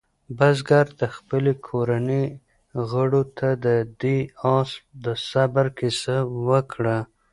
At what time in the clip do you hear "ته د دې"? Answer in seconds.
3.37-4.17